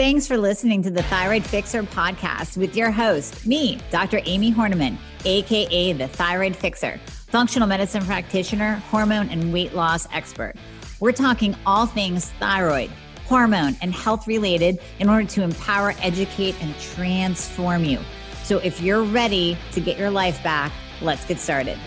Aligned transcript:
Thanks 0.00 0.26
for 0.26 0.38
listening 0.38 0.82
to 0.84 0.90
the 0.90 1.02
Thyroid 1.02 1.44
Fixer 1.44 1.82
podcast 1.82 2.56
with 2.56 2.74
your 2.74 2.90
host, 2.90 3.46
me, 3.46 3.78
Dr. 3.90 4.22
Amy 4.24 4.50
Hornaman, 4.50 4.96
AKA 5.26 5.92
the 5.92 6.08
Thyroid 6.08 6.56
Fixer, 6.56 6.98
functional 7.04 7.68
medicine 7.68 8.02
practitioner, 8.06 8.76
hormone 8.88 9.28
and 9.28 9.52
weight 9.52 9.74
loss 9.74 10.08
expert. 10.10 10.54
We're 11.00 11.12
talking 11.12 11.54
all 11.66 11.84
things 11.84 12.30
thyroid, 12.40 12.90
hormone, 13.26 13.76
and 13.82 13.92
health 13.92 14.26
related 14.26 14.78
in 15.00 15.10
order 15.10 15.28
to 15.28 15.42
empower, 15.42 15.92
educate, 16.00 16.54
and 16.62 16.74
transform 16.80 17.84
you. 17.84 17.98
So 18.42 18.56
if 18.60 18.80
you're 18.80 19.04
ready 19.04 19.58
to 19.72 19.82
get 19.82 19.98
your 19.98 20.10
life 20.10 20.42
back, 20.42 20.72
let's 21.02 21.26
get 21.26 21.38
started. 21.38 21.78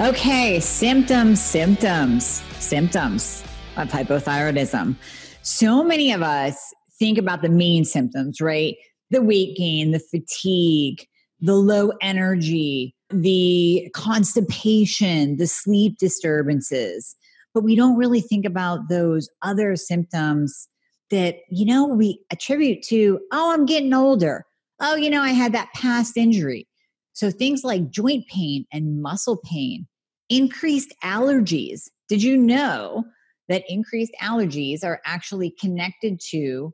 Okay, 0.00 0.58
symptoms, 0.58 1.40
symptoms, 1.40 2.42
symptoms 2.58 3.44
of 3.76 3.88
hypothyroidism. 3.88 4.96
So 5.42 5.84
many 5.84 6.10
of 6.10 6.22
us 6.22 6.74
think 7.02 7.18
about 7.18 7.42
the 7.42 7.48
main 7.48 7.84
symptoms, 7.84 8.40
right? 8.40 8.76
The 9.10 9.20
weight 9.20 9.56
gain, 9.56 9.90
the 9.90 9.98
fatigue, 9.98 11.04
the 11.40 11.56
low 11.56 11.90
energy, 12.00 12.94
the 13.10 13.90
constipation, 13.92 15.36
the 15.36 15.48
sleep 15.48 15.98
disturbances. 15.98 17.16
But 17.54 17.64
we 17.64 17.74
don't 17.74 17.96
really 17.96 18.20
think 18.20 18.46
about 18.46 18.88
those 18.88 19.28
other 19.42 19.74
symptoms 19.74 20.68
that, 21.10 21.38
you 21.50 21.66
know, 21.66 21.84
we 21.88 22.20
attribute 22.30 22.84
to, 22.84 23.18
oh, 23.32 23.52
I'm 23.52 23.66
getting 23.66 23.92
older. 23.92 24.46
Oh, 24.78 24.94
you 24.94 25.10
know, 25.10 25.22
I 25.22 25.30
had 25.30 25.52
that 25.54 25.72
past 25.74 26.16
injury. 26.16 26.68
So 27.14 27.32
things 27.32 27.64
like 27.64 27.90
joint 27.90 28.28
pain 28.28 28.64
and 28.72 29.02
muscle 29.02 29.40
pain, 29.44 29.88
increased 30.28 30.94
allergies. 31.02 31.88
Did 32.08 32.22
you 32.22 32.36
know 32.36 33.02
that 33.48 33.64
increased 33.68 34.12
allergies 34.22 34.84
are 34.84 35.00
actually 35.04 35.50
connected 35.60 36.20
to 36.30 36.72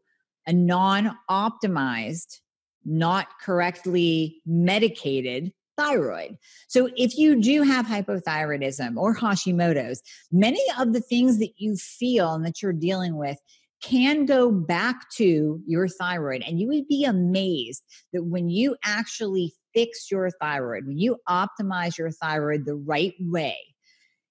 a 0.48 0.52
non 0.52 1.16
optimized, 1.30 2.40
not 2.84 3.28
correctly 3.40 4.40
medicated 4.46 5.52
thyroid. 5.76 6.36
So, 6.66 6.88
if 6.96 7.16
you 7.16 7.40
do 7.40 7.62
have 7.62 7.86
hypothyroidism 7.86 8.96
or 8.96 9.14
Hashimoto's, 9.14 10.02
many 10.32 10.60
of 10.78 10.92
the 10.92 11.00
things 11.00 11.38
that 11.38 11.52
you 11.58 11.76
feel 11.76 12.34
and 12.34 12.44
that 12.44 12.60
you're 12.60 12.72
dealing 12.72 13.16
with 13.16 13.38
can 13.80 14.26
go 14.26 14.50
back 14.50 15.08
to 15.10 15.60
your 15.66 15.86
thyroid. 15.86 16.42
And 16.44 16.58
you 16.58 16.66
would 16.68 16.88
be 16.88 17.04
amazed 17.04 17.84
that 18.12 18.24
when 18.24 18.50
you 18.50 18.76
actually 18.84 19.52
fix 19.72 20.10
your 20.10 20.30
thyroid, 20.40 20.86
when 20.86 20.98
you 20.98 21.16
optimize 21.28 21.96
your 21.96 22.10
thyroid 22.10 22.64
the 22.64 22.74
right 22.74 23.14
way, 23.20 23.56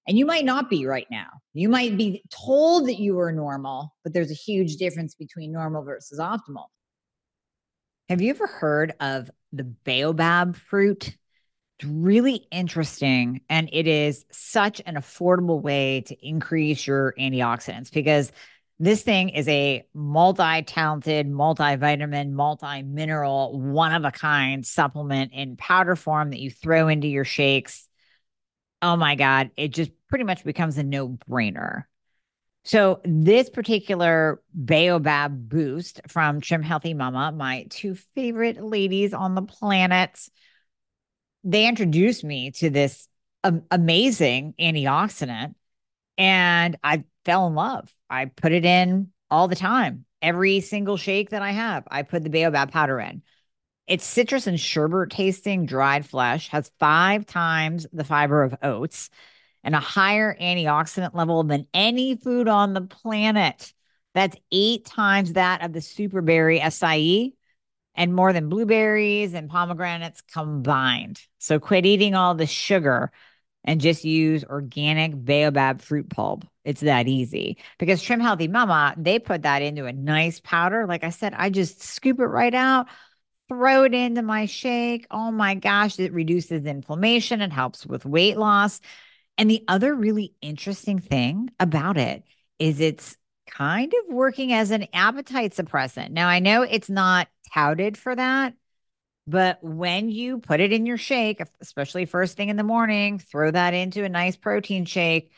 and 0.08 0.18
you 0.18 0.24
might 0.24 0.46
not 0.46 0.70
be 0.70 0.86
right 0.86 1.06
now. 1.10 1.28
You 1.52 1.68
might 1.68 1.98
be 1.98 2.24
told 2.30 2.88
that 2.88 2.98
you 2.98 3.20
are 3.20 3.30
normal, 3.30 3.94
but 4.02 4.14
there's 4.14 4.30
a 4.30 4.34
huge 4.34 4.76
difference 4.76 5.14
between 5.14 5.52
normal 5.52 5.84
versus 5.84 6.18
optimal. 6.18 6.64
Have 8.08 8.22
you 8.22 8.30
ever 8.30 8.46
heard 8.46 8.94
of 9.00 9.30
the 9.52 9.64
baobab 9.64 10.56
fruit? 10.56 11.14
It's 11.78 11.88
really 11.88 12.46
interesting. 12.50 13.42
And 13.50 13.68
it 13.70 13.86
is 13.86 14.24
such 14.32 14.80
an 14.86 14.94
affordable 14.94 15.60
way 15.60 16.00
to 16.06 16.26
increase 16.26 16.86
your 16.86 17.14
antioxidants 17.18 17.92
because 17.92 18.32
this 18.78 19.02
thing 19.02 19.28
is 19.28 19.46
a 19.46 19.84
multi 19.92 20.62
talented, 20.62 21.28
multivitamin, 21.28 22.30
multi 22.30 22.82
mineral, 22.82 23.60
one 23.60 23.92
of 23.92 24.06
a 24.06 24.10
kind 24.10 24.64
supplement 24.64 25.34
in 25.34 25.56
powder 25.56 25.96
form 25.96 26.30
that 26.30 26.40
you 26.40 26.50
throw 26.50 26.88
into 26.88 27.08
your 27.08 27.26
shakes 27.26 27.88
oh 28.82 28.96
my 28.96 29.14
God, 29.14 29.50
it 29.56 29.68
just 29.68 29.90
pretty 30.08 30.24
much 30.24 30.44
becomes 30.44 30.78
a 30.78 30.82
no 30.82 31.08
brainer. 31.08 31.84
So, 32.64 33.00
this 33.04 33.48
particular 33.48 34.42
Baobab 34.52 35.48
boost 35.48 36.00
from 36.08 36.40
Trim 36.40 36.62
Healthy 36.62 36.94
Mama, 36.94 37.32
my 37.32 37.66
two 37.70 37.94
favorite 38.14 38.62
ladies 38.62 39.14
on 39.14 39.34
the 39.34 39.42
planet, 39.42 40.18
they 41.44 41.66
introduced 41.66 42.24
me 42.24 42.50
to 42.52 42.68
this 42.68 43.08
amazing 43.70 44.54
antioxidant 44.60 45.54
and 46.18 46.76
I 46.82 47.04
fell 47.24 47.46
in 47.46 47.54
love. 47.54 47.94
I 48.10 48.26
put 48.26 48.52
it 48.52 48.64
in 48.64 49.08
all 49.30 49.48
the 49.48 49.56
time. 49.56 50.04
Every 50.20 50.60
single 50.60 50.96
shake 50.96 51.30
that 51.30 51.42
I 51.42 51.52
have, 51.52 51.84
I 51.88 52.02
put 52.02 52.24
the 52.24 52.30
Baobab 52.30 52.72
powder 52.72 52.98
in. 52.98 53.22
It's 53.86 54.04
citrus 54.04 54.46
and 54.46 54.60
sherbet 54.60 55.10
tasting 55.10 55.64
dried 55.64 56.04
flesh, 56.04 56.48
has 56.48 56.70
five 56.78 57.24
times 57.24 57.86
the 57.92 58.04
fiber 58.04 58.42
of 58.42 58.56
oats 58.62 59.08
and 59.68 59.74
a 59.74 59.80
higher 59.80 60.34
antioxidant 60.40 61.14
level 61.14 61.44
than 61.44 61.66
any 61.74 62.16
food 62.16 62.48
on 62.48 62.72
the 62.72 62.80
planet. 62.80 63.74
That's 64.14 64.34
eight 64.50 64.86
times 64.86 65.34
that 65.34 65.62
of 65.62 65.74
the 65.74 65.80
superberry 65.80 66.58
acai 66.58 67.34
and 67.94 68.14
more 68.14 68.32
than 68.32 68.48
blueberries 68.48 69.34
and 69.34 69.50
pomegranates 69.50 70.22
combined. 70.22 71.20
So 71.36 71.60
quit 71.60 71.84
eating 71.84 72.14
all 72.14 72.34
the 72.34 72.46
sugar 72.46 73.12
and 73.62 73.78
just 73.78 74.06
use 74.06 74.42
organic 74.42 75.12
baobab 75.14 75.82
fruit 75.82 76.08
pulp. 76.08 76.46
It's 76.64 76.80
that 76.80 77.06
easy 77.06 77.58
because 77.78 78.00
Trim 78.02 78.20
Healthy 78.20 78.48
Mama, 78.48 78.94
they 78.96 79.18
put 79.18 79.42
that 79.42 79.60
into 79.60 79.84
a 79.84 79.92
nice 79.92 80.40
powder. 80.40 80.86
Like 80.86 81.04
I 81.04 81.10
said, 81.10 81.34
I 81.36 81.50
just 81.50 81.82
scoop 81.82 82.20
it 82.20 82.24
right 82.24 82.54
out 82.54 82.86
throw 83.50 83.84
it 83.84 83.94
into 83.94 84.20
my 84.20 84.44
shake. 84.44 85.06
Oh 85.10 85.30
my 85.30 85.54
gosh, 85.54 85.98
it 85.98 86.12
reduces 86.12 86.66
inflammation 86.66 87.40
and 87.40 87.50
helps 87.50 87.86
with 87.86 88.04
weight 88.04 88.36
loss. 88.36 88.78
And 89.38 89.48
the 89.48 89.64
other 89.68 89.94
really 89.94 90.34
interesting 90.42 90.98
thing 90.98 91.50
about 91.60 91.96
it 91.96 92.24
is 92.58 92.80
it's 92.80 93.16
kind 93.46 93.92
of 93.94 94.14
working 94.14 94.52
as 94.52 94.72
an 94.72 94.88
appetite 94.92 95.54
suppressant. 95.54 96.10
Now, 96.10 96.28
I 96.28 96.40
know 96.40 96.62
it's 96.62 96.90
not 96.90 97.28
touted 97.54 97.96
for 97.96 98.14
that, 98.14 98.54
but 99.26 99.62
when 99.62 100.08
you 100.08 100.38
put 100.38 100.60
it 100.60 100.72
in 100.72 100.86
your 100.86 100.98
shake, 100.98 101.40
especially 101.60 102.04
first 102.04 102.36
thing 102.36 102.48
in 102.48 102.56
the 102.56 102.62
morning, 102.64 103.18
throw 103.18 103.50
that 103.50 103.74
into 103.74 104.04
a 104.04 104.08
nice 104.08 104.36
protein 104.36 104.84
shake, 104.84 105.32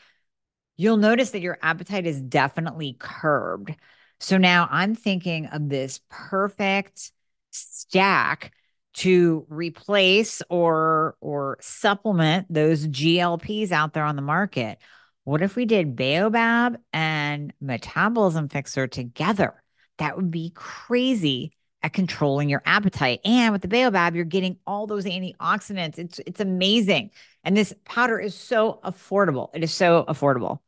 you'll 0.77 0.97
notice 0.97 1.29
that 1.31 1.41
your 1.41 1.59
appetite 1.61 2.07
is 2.07 2.19
definitely 2.19 2.95
curbed. 2.99 3.75
So 4.19 4.37
now 4.37 4.67
I'm 4.71 4.95
thinking 4.95 5.45
of 5.47 5.69
this 5.69 6.01
perfect 6.09 7.11
stack 7.51 8.51
to 8.93 9.45
replace 9.49 10.41
or 10.49 11.15
or 11.21 11.57
supplement 11.61 12.51
those 12.53 12.87
GLPs 12.87 13.71
out 13.71 13.93
there 13.93 14.03
on 14.03 14.15
the 14.15 14.21
market. 14.21 14.77
What 15.23 15.41
if 15.41 15.55
we 15.55 15.65
did 15.65 15.95
Baobab 15.95 16.77
and 16.91 17.53
Metabolism 17.61 18.49
Fixer 18.49 18.87
together? 18.87 19.53
That 19.97 20.15
would 20.15 20.31
be 20.31 20.51
crazy 20.55 21.51
at 21.83 21.93
controlling 21.93 22.49
your 22.49 22.63
appetite. 22.65 23.19
And 23.23 23.53
with 23.53 23.61
the 23.61 23.67
Baobab, 23.67 24.15
you're 24.15 24.25
getting 24.25 24.57
all 24.65 24.87
those 24.87 25.05
antioxidants. 25.05 25.99
It's 25.99 26.19
it's 26.25 26.39
amazing. 26.39 27.11
And 27.43 27.55
this 27.55 27.73
powder 27.85 28.19
is 28.19 28.33
so 28.35 28.79
affordable. 28.83 29.49
It 29.53 29.63
is 29.63 29.73
so 29.73 30.05
affordable. 30.07 30.59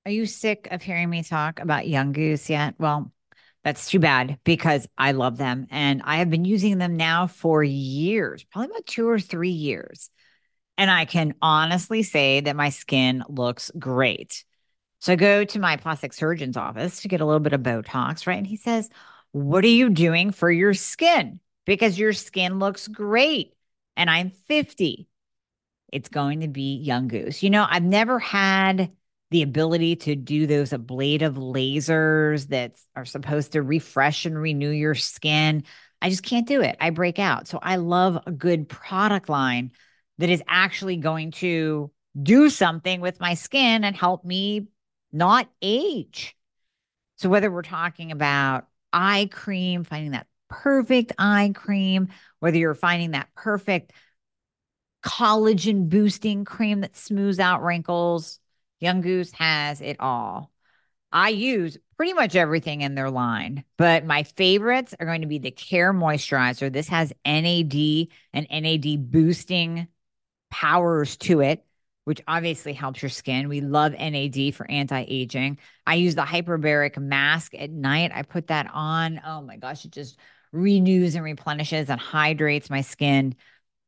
Are 0.07 0.11
you 0.11 0.27
sick 0.27 0.69
of 0.71 0.83
hearing 0.83 1.09
me 1.09 1.23
talk 1.23 1.61
about 1.61 1.89
Young 1.89 2.13
Goose 2.13 2.51
yet? 2.51 2.75
Well, 2.79 3.11
that's 3.63 3.89
too 3.89 3.99
bad 3.99 4.39
because 4.45 4.87
I 4.99 5.13
love 5.13 5.39
them 5.39 5.67
and 5.71 6.03
I 6.05 6.17
have 6.17 6.29
been 6.29 6.45
using 6.45 6.77
them 6.77 6.97
now 6.97 7.27
for 7.27 7.65
years, 7.65 8.45
probably 8.45 8.71
about 8.71 8.87
two 8.87 9.09
or 9.09 9.19
three 9.19 9.49
years. 9.49 10.11
And 10.77 10.91
I 10.91 11.07
can 11.07 11.35
honestly 11.41 12.03
say 12.03 12.41
that 12.41 12.57
my 12.57 12.69
skin 12.69 13.25
looks 13.29 13.71
great. 13.79 14.45
So 15.01 15.15
I 15.15 15.17
go 15.17 15.45
to 15.45 15.59
my 15.59 15.77
plastic 15.77 16.13
surgeon's 16.13 16.57
office 16.57 17.01
to 17.03 17.09
get 17.09 17.23
a 17.23 17.25
little 17.25 17.41
bit 17.41 17.53
of 17.55 17.63
Botox, 17.63 18.27
right? 18.27 18.39
And 18.39 18.47
he 18.47 18.57
says, 18.57 18.91
What 19.33 19.65
are 19.65 19.69
you 19.69 19.89
doing 19.89 20.33
for 20.33 20.51
your 20.51 20.75
skin? 20.75 21.41
Because 21.65 21.99
your 21.99 22.13
skin 22.13 22.59
looks 22.59 22.89
great 22.89 23.55
and 23.97 24.11
I'm 24.11 24.31
50. 24.31 25.09
It's 25.93 26.09
going 26.09 26.41
to 26.41 26.49
be 26.49 26.77
Young 26.77 27.09
Goose. 27.09 27.43
You 27.43 27.51
know, 27.51 27.67
I've 27.69 27.85
never 27.85 28.19
had 28.19 28.91
the 29.31 29.43
ability 29.43 29.97
to 29.97 30.17
do 30.17 30.47
those 30.47 30.73
ablative 30.73 31.35
lasers 31.35 32.49
that 32.49 32.79
are 32.95 33.05
supposed 33.05 33.53
to 33.53 33.63
refresh 33.63 34.27
and 34.27 34.41
renew 34.41 34.71
your 34.71 34.95
skin. 34.95 35.65
I 36.01 36.11
just 36.11 36.23
can't 36.23 36.47
do 36.47 36.61
it. 36.61 36.77
I 36.81 36.91
break 36.91 37.19
out. 37.19 37.49
So 37.49 37.59
I 37.63 37.77
love 37.77 38.19
a 38.27 38.33
good 38.33 38.69
product 38.69 39.29
line 39.29 39.73
that 40.19 40.31
is 40.31 40.43
actually 40.47 40.99
going 40.99 41.31
to 41.33 41.91
do 42.21 42.51
something 42.51 43.01
with 43.01 43.21
my 43.21 43.35
skin 43.35 43.85
and 43.85 43.97
help 43.97 44.25
me 44.25 44.69
not 45.13 45.49
age. 45.63 46.37
So 47.17 47.29
whether 47.29 47.51
we're 47.51 47.63
talking 47.63 48.13
about 48.13 48.67
eye 48.93 49.29
cream, 49.33 49.85
finding 49.85 50.13
that 50.13 50.27
perfect 50.63 51.13
eye 51.19 51.53
cream, 51.55 52.09
whether 52.41 52.57
you're 52.57 52.75
finding 52.75 53.13
that 53.13 53.29
perfect 53.35 53.93
collagen 55.05 55.89
boosting 55.89 56.45
cream 56.45 56.81
that 56.81 56.97
smooths 56.97 57.39
out 57.39 57.63
wrinkles, 57.63 58.39
Young 58.81 59.01
Goose 59.01 59.33
has 59.33 59.81
it 59.81 59.97
all. 60.01 60.51
I 61.13 61.29
use 61.29 61.79
pretty 61.97 62.13
much 62.13 62.35
everything 62.35 62.81
in 62.81 62.95
their 62.95 63.11
line, 63.11 63.65
but 63.77 64.05
my 64.05 64.25
favorites 64.25 64.95
are 64.99 65.07
going 65.07 65.21
to 65.21 65.29
be 65.29 65.39
the 65.39 65.51
Care 65.51 65.93
Moisturizer. 65.93 66.73
This 66.73 66.89
has 66.89 67.13
NAD 67.25 68.09
and 68.33 68.47
NAD 68.51 69.11
boosting 69.11 69.87
powers 70.51 71.17
to 71.19 71.41
it, 71.41 71.65
which 72.05 72.21
obviously 72.27 72.73
helps 72.73 73.03
your 73.03 73.11
skin. 73.11 73.49
We 73.49 73.61
love 73.61 73.93
NAD 73.93 74.55
for 74.55 74.69
anti 74.69 75.05
aging. 75.07 75.59
I 75.87 75.95
use 75.97 76.15
the 76.15 76.23
hyperbaric 76.23 76.99
mask 76.99 77.55
at 77.55 77.71
night. 77.71 78.11
I 78.13 78.23
put 78.23 78.49
that 78.49 78.69
on. 78.73 79.21
Oh 79.25 79.41
my 79.43 79.57
gosh, 79.57 79.85
it 79.85 79.93
just 79.93 80.19
renews 80.55 81.15
and 81.15 81.25
replenishes 81.25 81.91
and 81.91 82.01
hydrates 82.01 82.71
my 82.71 82.81
skin. 82.81 83.35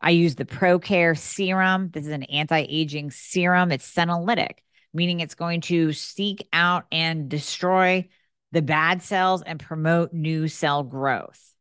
I 0.00 0.10
use 0.10 0.34
the 0.34 0.44
ProCare 0.44 1.16
serum. 1.16 1.90
This 1.90 2.04
is 2.04 2.12
an 2.12 2.24
anti 2.24 2.66
aging 2.68 3.10
serum, 3.10 3.72
it's 3.72 3.90
senolytic 3.92 4.58
meaning 4.96 5.20
it's 5.20 5.34
going 5.34 5.60
to 5.60 5.92
seek 5.92 6.48
out 6.52 6.86
and 6.90 7.28
destroy 7.28 8.08
the 8.52 8.62
bad 8.62 9.02
cells 9.02 9.42
and 9.42 9.60
promote 9.60 10.12
new 10.12 10.48
cell 10.48 10.82
growth. 10.82 11.54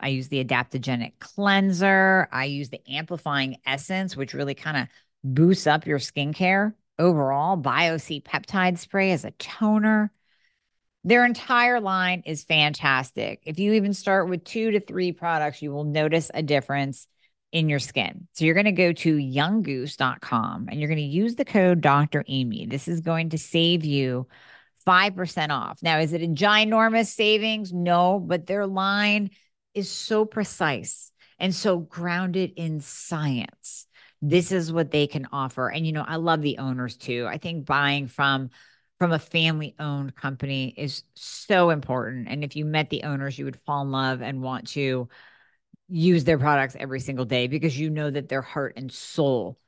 I 0.00 0.08
use 0.08 0.28
the 0.28 0.44
adaptogenic 0.44 1.12
cleanser. 1.20 2.28
I 2.32 2.46
use 2.46 2.70
the 2.70 2.80
amplifying 2.90 3.58
essence, 3.64 4.16
which 4.16 4.34
really 4.34 4.54
kind 4.54 4.76
of 4.76 4.88
boosts 5.22 5.68
up 5.68 5.86
your 5.86 6.00
skincare 6.00 6.74
overall. 6.98 7.56
BioC 7.56 8.24
peptide 8.24 8.78
spray 8.78 9.12
as 9.12 9.24
a 9.24 9.30
toner. 9.32 10.10
Their 11.04 11.24
entire 11.24 11.80
line 11.80 12.22
is 12.26 12.44
fantastic. 12.44 13.42
If 13.44 13.58
you 13.58 13.72
even 13.72 13.92
start 13.92 14.28
with 14.28 14.44
two 14.44 14.70
to 14.70 14.80
three 14.80 15.12
products, 15.12 15.60
you 15.60 15.72
will 15.72 15.84
notice 15.84 16.30
a 16.32 16.42
difference 16.42 17.08
in 17.50 17.68
your 17.68 17.80
skin. 17.80 18.28
So 18.32 18.44
you're 18.44 18.54
going 18.54 18.64
to 18.66 18.72
go 18.72 18.92
to 18.92 19.16
younggoose.com 19.16 20.68
and 20.70 20.80
you're 20.80 20.88
going 20.88 20.98
to 20.98 21.02
use 21.02 21.34
the 21.34 21.44
code 21.44 21.80
Dr. 21.80 22.24
Amy. 22.28 22.66
This 22.66 22.88
is 22.88 23.00
going 23.00 23.30
to 23.30 23.38
save 23.38 23.84
you 23.84 24.26
5% 24.86 25.50
off. 25.50 25.82
Now, 25.82 25.98
is 25.98 26.12
it 26.12 26.22
a 26.22 26.28
ginormous 26.28 27.06
savings? 27.06 27.72
No, 27.72 28.18
but 28.18 28.46
their 28.46 28.66
line 28.66 29.30
is 29.74 29.90
so 29.90 30.24
precise 30.24 31.12
and 31.38 31.54
so 31.54 31.78
grounded 31.78 32.52
in 32.56 32.80
science. 32.80 33.86
This 34.20 34.52
is 34.52 34.72
what 34.72 34.90
they 34.90 35.08
can 35.08 35.26
offer. 35.32 35.68
And 35.68 35.84
you 35.84 35.92
know, 35.92 36.04
I 36.06 36.16
love 36.16 36.42
the 36.42 36.58
owners 36.58 36.96
too. 36.96 37.26
I 37.28 37.38
think 37.38 37.66
buying 37.66 38.06
from 38.06 38.50
from 39.02 39.10
a 39.10 39.18
family 39.18 39.74
owned 39.80 40.14
company 40.14 40.72
is 40.76 41.02
so 41.16 41.70
important. 41.70 42.28
And 42.28 42.44
if 42.44 42.54
you 42.54 42.64
met 42.64 42.88
the 42.88 43.02
owners, 43.02 43.36
you 43.36 43.44
would 43.46 43.58
fall 43.66 43.82
in 43.82 43.90
love 43.90 44.22
and 44.22 44.40
want 44.40 44.68
to 44.68 45.08
use 45.88 46.22
their 46.22 46.38
products 46.38 46.76
every 46.78 47.00
single 47.00 47.24
day 47.24 47.48
because 47.48 47.76
you 47.76 47.90
know 47.90 48.12
that 48.12 48.28
their 48.28 48.42
heart 48.42 48.74
and 48.76 48.92
soul 48.92 49.58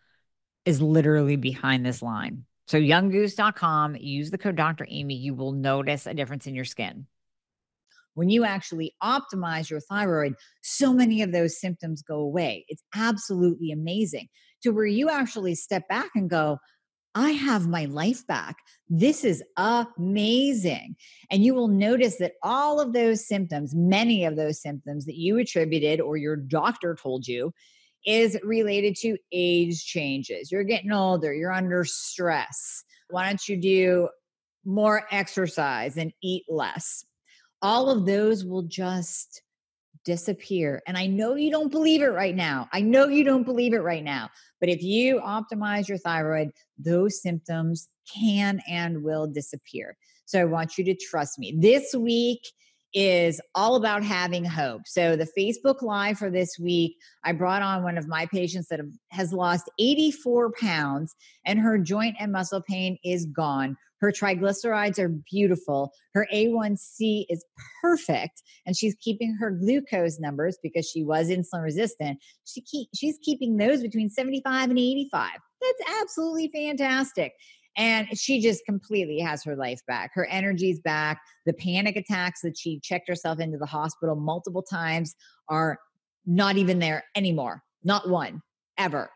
is 0.64 0.80
literally 0.80 1.34
behind 1.34 1.84
this 1.84 2.00
line. 2.00 2.44
So 2.68 2.78
younggoose.com, 2.78 3.96
use 3.96 4.30
the 4.30 4.38
code 4.38 4.54
Dr. 4.54 4.86
Amy, 4.88 5.16
you 5.16 5.34
will 5.34 5.50
notice 5.50 6.06
a 6.06 6.14
difference 6.14 6.46
in 6.46 6.54
your 6.54 6.64
skin. 6.64 7.08
When 8.14 8.28
you 8.28 8.44
actually 8.44 8.94
optimize 9.02 9.68
your 9.68 9.80
thyroid, 9.80 10.36
so 10.62 10.92
many 10.92 11.22
of 11.22 11.32
those 11.32 11.58
symptoms 11.58 12.02
go 12.02 12.20
away. 12.20 12.66
It's 12.68 12.84
absolutely 12.94 13.72
amazing 13.72 14.28
to 14.62 14.70
where 14.70 14.86
you 14.86 15.10
actually 15.10 15.56
step 15.56 15.88
back 15.88 16.10
and 16.14 16.30
go, 16.30 16.58
I 17.14 17.30
have 17.30 17.68
my 17.68 17.84
life 17.84 18.26
back. 18.26 18.56
This 18.88 19.24
is 19.24 19.42
amazing. 19.56 20.96
And 21.30 21.44
you 21.44 21.54
will 21.54 21.68
notice 21.68 22.16
that 22.16 22.32
all 22.42 22.80
of 22.80 22.92
those 22.92 23.26
symptoms, 23.26 23.74
many 23.74 24.24
of 24.24 24.36
those 24.36 24.60
symptoms 24.60 25.06
that 25.06 25.16
you 25.16 25.38
attributed 25.38 26.00
or 26.00 26.16
your 26.16 26.36
doctor 26.36 26.96
told 27.00 27.26
you, 27.28 27.52
is 28.04 28.38
related 28.42 28.96
to 28.96 29.16
age 29.32 29.84
changes. 29.84 30.50
You're 30.50 30.64
getting 30.64 30.92
older, 30.92 31.32
you're 31.32 31.52
under 31.52 31.84
stress. 31.84 32.84
Why 33.10 33.28
don't 33.28 33.48
you 33.48 33.56
do 33.56 34.08
more 34.64 35.06
exercise 35.10 35.96
and 35.96 36.12
eat 36.22 36.44
less? 36.48 37.04
All 37.62 37.88
of 37.90 38.06
those 38.06 38.44
will 38.44 38.64
just 38.64 39.42
disappear. 40.04 40.82
And 40.86 40.96
I 40.96 41.06
know 41.06 41.34
you 41.34 41.50
don't 41.50 41.70
believe 41.70 42.02
it 42.02 42.08
right 42.08 42.34
now. 42.34 42.68
I 42.72 42.80
know 42.80 43.08
you 43.08 43.24
don't 43.24 43.44
believe 43.44 43.72
it 43.72 43.78
right 43.78 44.04
now. 44.04 44.30
But 44.60 44.68
if 44.68 44.82
you 44.82 45.20
optimize 45.20 45.88
your 45.88 45.98
thyroid, 45.98 46.50
those 46.78 47.20
symptoms 47.22 47.88
can 48.12 48.60
and 48.68 49.02
will 49.02 49.26
disappear. 49.26 49.96
So 50.26 50.40
I 50.40 50.44
want 50.44 50.78
you 50.78 50.84
to 50.84 50.94
trust 50.94 51.38
me. 51.38 51.54
This 51.58 51.94
week, 51.94 52.40
is 52.94 53.40
all 53.54 53.74
about 53.74 54.04
having 54.04 54.44
hope. 54.44 54.82
So 54.86 55.16
the 55.16 55.28
Facebook 55.36 55.82
Live 55.82 56.18
for 56.18 56.30
this 56.30 56.58
week, 56.58 56.96
I 57.24 57.32
brought 57.32 57.62
on 57.62 57.82
one 57.82 57.98
of 57.98 58.06
my 58.06 58.26
patients 58.26 58.68
that 58.68 58.80
has 59.10 59.32
lost 59.32 59.68
84 59.78 60.52
pounds 60.52 61.14
and 61.44 61.58
her 61.58 61.76
joint 61.76 62.16
and 62.20 62.32
muscle 62.32 62.62
pain 62.62 62.96
is 63.04 63.26
gone. 63.26 63.76
Her 64.00 64.12
triglycerides 64.12 64.98
are 64.98 65.08
beautiful. 65.08 65.92
Her 66.12 66.28
A1C 66.32 67.26
is 67.28 67.44
perfect. 67.80 68.42
And 68.66 68.76
she's 68.76 68.94
keeping 69.00 69.34
her 69.40 69.50
glucose 69.50 70.20
numbers 70.20 70.58
because 70.62 70.88
she 70.88 71.02
was 71.02 71.28
insulin 71.28 71.62
resistant. 71.62 72.18
She 72.44 72.60
keep, 72.60 72.88
she's 72.94 73.18
keeping 73.22 73.56
those 73.56 73.82
between 73.82 74.10
75 74.10 74.70
and 74.70 74.78
85. 74.78 75.30
That's 75.60 76.00
absolutely 76.00 76.50
fantastic. 76.52 77.32
And 77.76 78.06
she 78.18 78.40
just 78.40 78.64
completely 78.64 79.18
has 79.18 79.42
her 79.44 79.56
life 79.56 79.80
back. 79.86 80.12
Her 80.14 80.26
energy's 80.26 80.80
back. 80.80 81.20
The 81.46 81.52
panic 81.52 81.96
attacks 81.96 82.40
that 82.42 82.56
she 82.56 82.80
checked 82.80 83.08
herself 83.08 83.40
into 83.40 83.58
the 83.58 83.66
hospital 83.66 84.14
multiple 84.14 84.62
times 84.62 85.14
are 85.48 85.78
not 86.26 86.56
even 86.56 86.78
there 86.78 87.04
anymore. 87.16 87.62
Not 87.82 88.08
one 88.08 88.42
ever. 88.78 89.10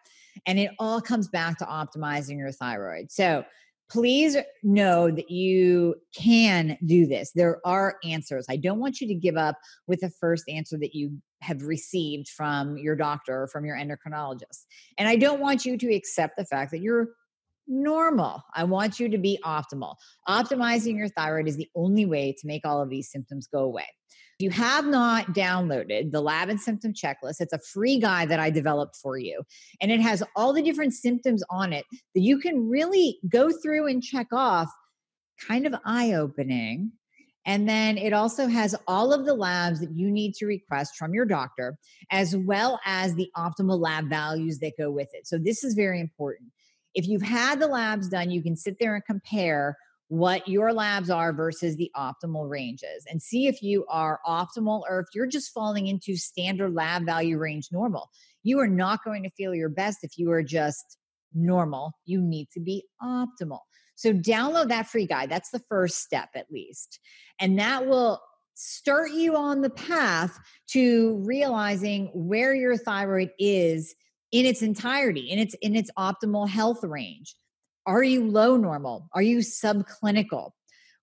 And 0.46 0.58
it 0.58 0.70
all 0.78 1.00
comes 1.00 1.28
back 1.28 1.58
to 1.58 1.64
optimizing 1.64 2.38
your 2.38 2.52
thyroid. 2.52 3.10
So 3.10 3.44
please 3.90 4.36
know 4.62 5.10
that 5.10 5.30
you 5.30 5.94
can 6.14 6.76
do 6.84 7.06
this. 7.06 7.32
There 7.34 7.60
are 7.64 7.96
answers. 8.04 8.46
I 8.48 8.56
don't 8.56 8.80
want 8.80 9.00
you 9.00 9.08
to 9.08 9.14
give 9.14 9.36
up 9.36 9.56
with 9.86 10.00
the 10.00 10.10
first 10.10 10.44
answer 10.48 10.76
that 10.78 10.94
you 10.94 11.16
have 11.40 11.62
received 11.62 12.28
from 12.28 12.76
your 12.76 12.96
doctor 12.96 13.42
or 13.42 13.48
from 13.48 13.64
your 13.64 13.76
endocrinologist. 13.76 14.66
And 14.98 15.08
I 15.08 15.16
don't 15.16 15.40
want 15.40 15.64
you 15.64 15.78
to 15.78 15.94
accept 15.94 16.36
the 16.36 16.44
fact 16.44 16.72
that 16.72 16.80
you're 16.80 17.08
normal. 17.68 18.42
I 18.54 18.64
want 18.64 18.98
you 18.98 19.08
to 19.08 19.18
be 19.18 19.38
optimal. 19.44 19.96
Optimizing 20.28 20.96
your 20.96 21.08
thyroid 21.08 21.48
is 21.48 21.56
the 21.56 21.68
only 21.74 22.06
way 22.06 22.34
to 22.38 22.46
make 22.46 22.66
all 22.66 22.82
of 22.82 22.90
these 22.90 23.10
symptoms 23.10 23.46
go 23.46 23.60
away. 23.60 23.86
If 24.38 24.44
you 24.44 24.50
have 24.50 24.86
not 24.86 25.26
downloaded 25.34 26.12
the 26.12 26.20
lab 26.20 26.48
and 26.48 26.60
symptom 26.60 26.92
checklist, 26.92 27.40
it's 27.40 27.52
a 27.52 27.58
free 27.58 27.98
guide 27.98 28.28
that 28.28 28.38
I 28.38 28.50
developed 28.50 28.96
for 28.96 29.18
you. 29.18 29.42
And 29.80 29.90
it 29.90 30.00
has 30.00 30.22
all 30.36 30.52
the 30.52 30.62
different 30.62 30.94
symptoms 30.94 31.42
on 31.50 31.72
it 31.72 31.84
that 32.14 32.20
you 32.20 32.38
can 32.38 32.68
really 32.68 33.18
go 33.28 33.50
through 33.50 33.88
and 33.88 34.02
check 34.02 34.28
off, 34.32 34.70
kind 35.46 35.66
of 35.66 35.74
eye 35.84 36.12
opening. 36.12 36.92
And 37.46 37.68
then 37.68 37.98
it 37.98 38.12
also 38.12 38.46
has 38.46 38.76
all 38.86 39.12
of 39.12 39.24
the 39.24 39.34
labs 39.34 39.80
that 39.80 39.90
you 39.90 40.10
need 40.10 40.34
to 40.34 40.46
request 40.46 40.96
from 40.96 41.14
your 41.14 41.24
doctor, 41.24 41.76
as 42.12 42.36
well 42.36 42.78
as 42.84 43.14
the 43.14 43.30
optimal 43.36 43.80
lab 43.80 44.08
values 44.08 44.58
that 44.58 44.74
go 44.78 44.90
with 44.90 45.08
it. 45.14 45.26
So, 45.26 45.38
this 45.38 45.64
is 45.64 45.74
very 45.74 45.98
important. 45.98 46.50
If 46.98 47.06
you've 47.06 47.22
had 47.22 47.60
the 47.60 47.68
labs 47.68 48.08
done, 48.08 48.32
you 48.32 48.42
can 48.42 48.56
sit 48.56 48.78
there 48.80 48.96
and 48.96 49.04
compare 49.04 49.78
what 50.08 50.48
your 50.48 50.72
labs 50.72 51.10
are 51.10 51.32
versus 51.32 51.76
the 51.76 51.92
optimal 51.96 52.50
ranges 52.50 53.04
and 53.08 53.22
see 53.22 53.46
if 53.46 53.62
you 53.62 53.86
are 53.88 54.18
optimal 54.26 54.82
or 54.90 54.98
if 54.98 55.06
you're 55.14 55.28
just 55.28 55.52
falling 55.52 55.86
into 55.86 56.16
standard 56.16 56.74
lab 56.74 57.06
value 57.06 57.38
range 57.38 57.68
normal. 57.70 58.10
You 58.42 58.58
are 58.58 58.66
not 58.66 59.04
going 59.04 59.22
to 59.22 59.30
feel 59.30 59.54
your 59.54 59.68
best 59.68 59.98
if 60.02 60.18
you 60.18 60.32
are 60.32 60.42
just 60.42 60.98
normal. 61.32 61.92
You 62.04 62.20
need 62.20 62.48
to 62.54 62.60
be 62.60 62.82
optimal. 63.00 63.60
So, 63.94 64.12
download 64.12 64.68
that 64.70 64.88
free 64.88 65.06
guide. 65.06 65.30
That's 65.30 65.50
the 65.50 65.62
first 65.68 65.98
step, 65.98 66.30
at 66.34 66.50
least. 66.50 66.98
And 67.38 67.60
that 67.60 67.86
will 67.86 68.20
start 68.54 69.12
you 69.12 69.36
on 69.36 69.60
the 69.60 69.70
path 69.70 70.36
to 70.70 71.22
realizing 71.24 72.10
where 72.12 72.56
your 72.56 72.76
thyroid 72.76 73.30
is 73.38 73.94
in 74.32 74.46
its 74.46 74.62
entirety, 74.62 75.30
in 75.30 75.38
its 75.38 75.54
in 75.62 75.76
its 75.76 75.90
optimal 75.98 76.48
health 76.48 76.84
range. 76.84 77.34
Are 77.86 78.02
you 78.02 78.26
low 78.26 78.56
normal? 78.56 79.08
Are 79.14 79.22
you 79.22 79.38
subclinical? 79.38 80.50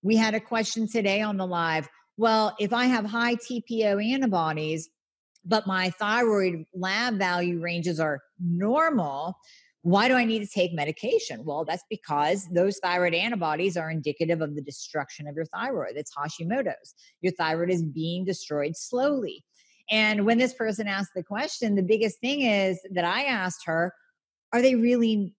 We 0.02 0.16
had 0.16 0.34
a 0.34 0.40
question 0.40 0.86
today 0.88 1.20
on 1.20 1.36
the 1.36 1.46
live. 1.46 1.88
Well, 2.16 2.54
if 2.60 2.72
I 2.72 2.84
have 2.86 3.04
high 3.04 3.34
TPO 3.34 4.12
antibodies, 4.12 4.88
but 5.44 5.66
my 5.66 5.90
thyroid 5.90 6.64
lab 6.74 7.18
value 7.18 7.60
ranges 7.60 7.98
are 7.98 8.20
normal, 8.40 9.36
Why 9.86 10.08
do 10.08 10.14
I 10.14 10.24
need 10.24 10.40
to 10.40 10.48
take 10.48 10.74
medication? 10.74 11.44
Well, 11.44 11.64
that's 11.64 11.84
because 11.88 12.48
those 12.52 12.80
thyroid 12.82 13.14
antibodies 13.14 13.76
are 13.76 13.88
indicative 13.88 14.40
of 14.40 14.56
the 14.56 14.60
destruction 14.60 15.28
of 15.28 15.36
your 15.36 15.44
thyroid. 15.44 15.92
It's 15.94 16.10
Hashimoto's. 16.12 16.92
Your 17.20 17.32
thyroid 17.32 17.70
is 17.70 17.84
being 17.84 18.24
destroyed 18.24 18.76
slowly. 18.76 19.44
And 19.90 20.26
when 20.26 20.38
this 20.38 20.54
person 20.54 20.86
asked 20.88 21.12
the 21.14 21.22
question, 21.22 21.74
the 21.74 21.82
biggest 21.82 22.18
thing 22.20 22.42
is 22.42 22.80
that 22.90 23.04
I 23.04 23.24
asked 23.24 23.64
her, 23.66 23.92
are 24.52 24.62
they 24.62 24.74
really 24.74 25.34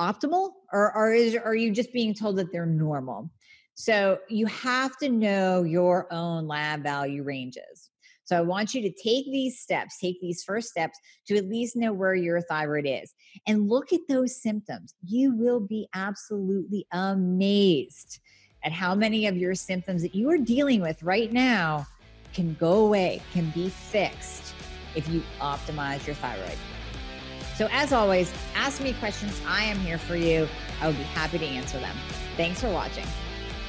optimal 0.00 0.50
or, 0.72 0.94
or 0.96 1.12
is, 1.12 1.34
are 1.36 1.54
you 1.54 1.72
just 1.72 1.92
being 1.92 2.14
told 2.14 2.36
that 2.36 2.52
they're 2.52 2.66
normal? 2.66 3.30
So 3.74 4.18
you 4.28 4.46
have 4.46 4.96
to 4.98 5.08
know 5.08 5.62
your 5.62 6.12
own 6.12 6.46
lab 6.46 6.82
value 6.82 7.22
ranges. 7.22 7.90
So 8.24 8.36
I 8.36 8.42
want 8.42 8.74
you 8.74 8.82
to 8.82 8.90
take 8.90 9.24
these 9.24 9.58
steps, 9.58 9.98
take 9.98 10.20
these 10.20 10.42
first 10.42 10.68
steps 10.68 10.98
to 11.28 11.36
at 11.36 11.48
least 11.48 11.76
know 11.76 11.94
where 11.94 12.14
your 12.14 12.42
thyroid 12.42 12.84
is 12.86 13.14
and 13.46 13.68
look 13.68 13.92
at 13.92 14.00
those 14.08 14.42
symptoms. 14.42 14.94
You 15.02 15.34
will 15.34 15.60
be 15.60 15.88
absolutely 15.94 16.86
amazed 16.92 18.20
at 18.64 18.72
how 18.72 18.94
many 18.94 19.26
of 19.26 19.36
your 19.36 19.54
symptoms 19.54 20.02
that 20.02 20.14
you 20.14 20.28
are 20.30 20.36
dealing 20.36 20.82
with 20.82 21.02
right 21.02 21.32
now 21.32 21.86
can 22.38 22.54
go 22.60 22.84
away, 22.86 23.20
can 23.32 23.50
be 23.50 23.68
fixed 23.68 24.54
if 24.94 25.08
you 25.08 25.20
optimize 25.40 26.06
your 26.06 26.14
thyroid. 26.14 26.56
So, 27.56 27.66
as 27.72 27.92
always, 27.92 28.32
ask 28.54 28.80
me 28.80 28.92
questions. 28.92 29.42
I 29.44 29.64
am 29.64 29.76
here 29.80 29.98
for 29.98 30.14
you. 30.14 30.48
I 30.80 30.86
will 30.86 30.94
be 30.94 31.02
happy 31.02 31.38
to 31.38 31.44
answer 31.44 31.80
them. 31.80 31.96
Thanks 32.36 32.60
for 32.60 32.70
watching. 32.70 33.06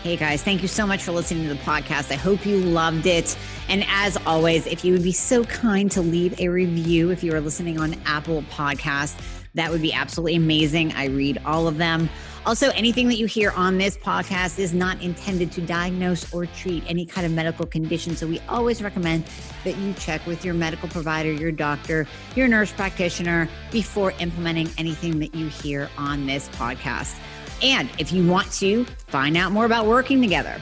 Hey 0.03 0.15
guys, 0.15 0.43
thank 0.43 0.61
you 0.61 0.67
so 0.67 0.85
much 0.85 1.03
for 1.03 1.11
listening 1.11 1.47
to 1.47 1.55
the 1.55 1.59
podcast. 1.61 2.11
I 2.11 2.15
hope 2.15 2.45
you 2.45 2.57
loved 2.57 3.07
it. 3.07 3.35
And 3.69 3.83
as 3.89 4.17
always, 4.27 4.67
if 4.67 4.85
you 4.85 4.93
would 4.93 5.03
be 5.03 5.11
so 5.13 5.43
kind 5.45 5.91
to 5.91 6.01
leave 6.01 6.39
a 6.39 6.47
review 6.47 7.09
if 7.09 7.23
you 7.23 7.33
are 7.33 7.41
listening 7.41 7.81
on 7.81 7.95
Apple 8.05 8.43
Podcast, 8.43 9.19
that 9.55 9.71
would 9.71 9.81
be 9.81 9.93
absolutely 9.93 10.35
amazing. 10.35 10.93
I 10.93 11.05
read 11.07 11.41
all 11.45 11.67
of 11.67 11.77
them. 11.77 12.09
Also, 12.45 12.69
anything 12.71 13.07
that 13.09 13.17
you 13.17 13.25
hear 13.25 13.51
on 13.51 13.77
this 13.77 13.97
podcast 13.97 14.59
is 14.59 14.73
not 14.73 15.01
intended 15.01 15.51
to 15.51 15.61
diagnose 15.61 16.31
or 16.33 16.45
treat 16.45 16.83
any 16.87 17.05
kind 17.05 17.25
of 17.25 17.33
medical 17.33 17.65
condition. 17.65 18.15
So, 18.15 18.27
we 18.27 18.39
always 18.47 18.81
recommend 18.81 19.25
that 19.63 19.77
you 19.77 19.93
check 19.93 20.25
with 20.25 20.45
your 20.45 20.53
medical 20.53 20.87
provider, 20.89 21.31
your 21.31 21.51
doctor, 21.51 22.07
your 22.35 22.47
nurse 22.47 22.71
practitioner 22.71 23.49
before 23.71 24.13
implementing 24.19 24.69
anything 24.77 25.19
that 25.19 25.35
you 25.35 25.47
hear 25.47 25.89
on 25.97 26.25
this 26.25 26.47
podcast. 26.49 27.15
And 27.61 27.89
if 27.97 28.13
you 28.13 28.25
want 28.25 28.51
to 28.53 28.85
find 29.07 29.35
out 29.35 29.51
more 29.51 29.65
about 29.65 29.85
working 29.85 30.21
together, 30.21 30.61